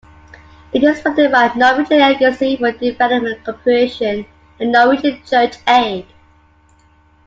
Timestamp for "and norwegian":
4.59-5.21